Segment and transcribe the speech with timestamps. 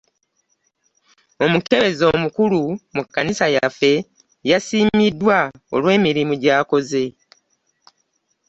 [1.45, 2.61] Omukebezi omukulu
[2.95, 3.93] mu kkanisa yaffe
[4.49, 5.37] yasiimiddwa
[5.75, 7.05] olw'emirimu gy'akoze.